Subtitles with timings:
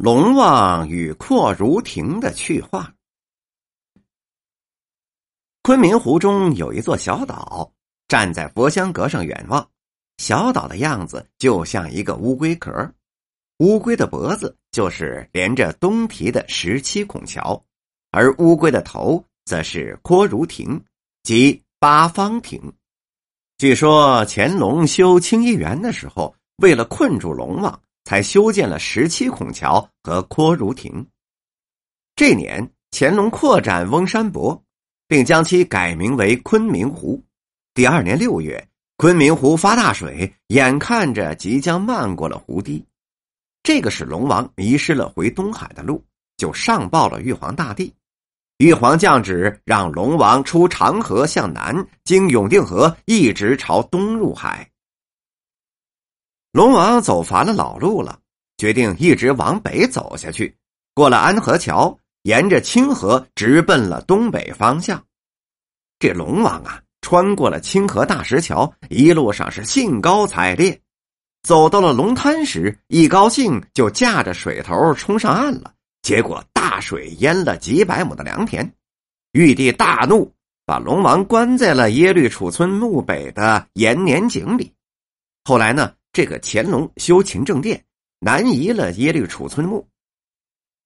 [0.00, 2.94] 龙王与阔如亭的去化。
[5.64, 7.72] 昆明湖中有一座小岛，
[8.06, 9.68] 站在佛香阁上远望，
[10.18, 12.94] 小岛的样子就像一个乌龟壳，
[13.58, 17.60] 乌龟的脖子就是连着东堤的十七孔桥，
[18.12, 20.80] 而乌龟的头则是阔如亭，
[21.24, 22.72] 即八方亭。
[23.56, 27.82] 据说乾隆修清漪园的时候，为了困住龙王。
[28.08, 31.06] 才修建了十七孔桥和郭如亭。
[32.16, 34.64] 这年，乾隆扩展翁山泊，
[35.06, 37.22] 并将其改名为昆明湖。
[37.74, 38.66] 第二年六月，
[38.96, 42.82] 昆明湖发大水，眼看着即将漫过了湖堤。
[43.62, 46.02] 这个使龙王迷失了回东海的路，
[46.38, 47.92] 就上报了玉皇大帝。
[48.56, 54.66] 玉皇降旨，让龙王出长河向南，经永定河，一直朝东入海。
[56.52, 58.18] 龙王走烦了老路了，
[58.56, 60.56] 决定一直往北走下去。
[60.94, 65.04] 过了安河桥，沿着清河直奔了东北方向。
[65.98, 70.80] 这龙王啊，穿过了清河大石桥，一路上是兴高采烈。
[71.42, 75.74] 走到了龙滩时，一高兴就驾着水头冲上岸了。
[76.00, 78.72] 结果大水淹了几百亩的良田，
[79.32, 80.32] 玉帝大怒，
[80.64, 84.72] 把龙王关在了耶律楚村墓北的延年井里。
[85.44, 85.92] 后来呢？
[86.18, 87.84] 这个乾隆修勤政殿，
[88.18, 89.88] 南移了耶律楚村墓。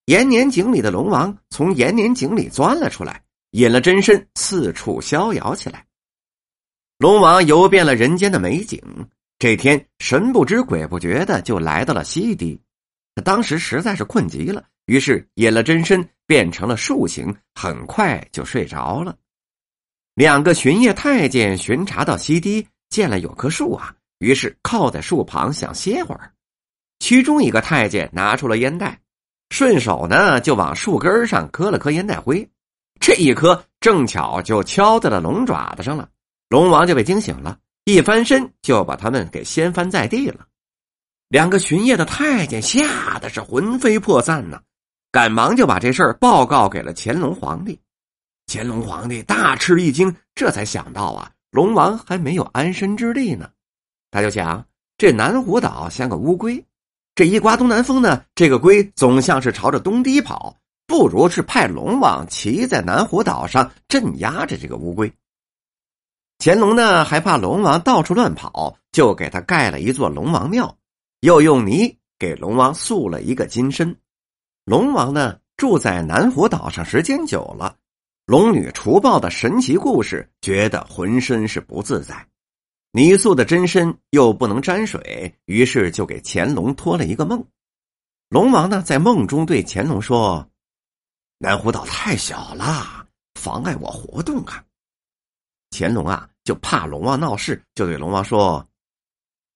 [0.05, 5.87] 延年井里的龙王从延年井里钻了出来，引了真身，四处逍遥起来。
[6.99, 8.79] 龙王游遍了人间的美景，
[9.39, 12.61] 这天神不知鬼不觉的就来到了西堤。
[13.15, 19.17] 他当时实在是困极了，于是引了真身变成了树形，很快就睡着了。
[20.13, 23.97] 两个巡夜太监巡查到西堤，见了有棵树啊。
[24.23, 26.33] 于是靠在树旁想歇会儿，
[27.01, 29.01] 其中一个太监拿出了烟袋，
[29.51, 32.49] 顺手呢就往树根上磕了磕烟袋灰，
[33.01, 36.09] 这一磕正巧就敲在了龙爪子上了，
[36.49, 40.47] 龙王就被惊醒了，一翻身就把他们给掀翻在地了。
[41.29, 44.61] 两个巡夜的太监吓得是魂飞魄散呢，
[45.11, 47.77] 赶忙就把这事儿报告给了乾隆皇帝。
[48.47, 53.51] 乾隆皇帝大吃一惊，这才想到啊，龙王还没有安身之地呢。
[54.13, 54.65] 他就想，
[54.99, 56.65] 这南湖岛像个乌龟，
[57.15, 60.55] 这一刮东南风呢，这个龟总像是朝着东堤跑，
[60.87, 65.11] 不如是派龙王骑在南湖岛上镇压着这个乌龟。
[66.39, 70.77] 乾隆呢，还怕龙王到处乱跑，就给他盖了一座龙王庙，
[71.21, 73.97] 又用泥给龙王塑了一个金身。
[74.67, 77.77] 龙王呢，住在南湖岛上时间久了，
[78.27, 82.27] 龙女除暴的神奇故事，觉得浑身是不自在。
[82.95, 87.43] 泥塑的真身又不能沾水，于是就给乾隆托了一个梦。
[88.29, 90.47] 龙王呢，在梦中对乾隆说
[91.39, 94.63] ：“南湖岛太小了，妨碍我活动啊。”
[95.75, 98.69] 乾隆啊，就怕龙王闹事，就对龙王说：“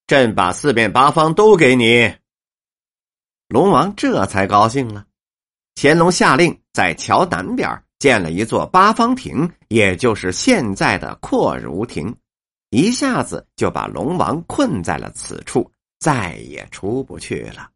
[0.09, 2.17] 朕把四面八方都给你。”
[3.49, 5.07] 龙王这才高兴了。
[5.75, 12.17] 乾隆下令在桥南边建了一座八方亭，也就是现在的阔如亭。
[12.71, 17.71] 一下子就把龙王困在了此处，再也出不去了。